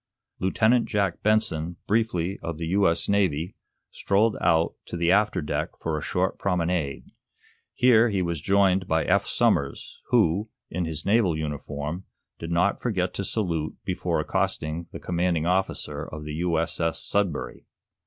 Lieutenant 0.39 0.87
Jack 0.87 1.21
Benson, 1.21 1.75
briefly 1.85 2.39
of 2.41 2.57
the 2.57 2.65
U.S. 2.69 3.07
Navy, 3.07 3.53
strolled 3.91 4.35
out 4.41 4.73
to 4.87 4.97
the 4.97 5.11
after 5.11 5.43
deck 5.43 5.69
for 5.79 5.95
a 5.95 6.01
short 6.01 6.39
promenade. 6.39 7.11
Here 7.75 8.09
he 8.09 8.23
was 8.23 8.41
joined 8.41 8.87
by 8.87 9.05
Eph 9.05 9.27
Somers, 9.27 10.01
who, 10.07 10.49
in 10.71 10.85
his 10.85 11.05
naval 11.05 11.37
uniform, 11.37 12.05
did 12.39 12.49
not 12.49 12.81
forget 12.81 13.13
to 13.13 13.23
salute 13.23 13.77
before 13.85 14.19
accosting 14.19 14.87
the 14.91 14.99
commanding 14.99 15.45
officer 15.45 16.03
of 16.03 16.23
the 16.23 16.33
U.S.S. 16.33 16.99
"Sudbury." 17.03 17.67